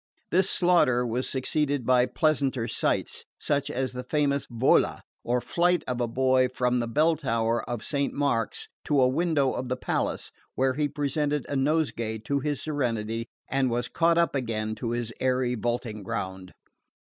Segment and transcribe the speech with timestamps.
[0.31, 6.01] This slaughter was succeeded by pleasanter sights, such as the famous Vola, or flight of
[6.01, 10.31] a boy from the bell tower of Saint Mark's to a window of the palace,
[10.55, 15.13] where he presented a nosegay to his Serenity and was caught up again to his
[15.19, 16.55] airy vaulting ground.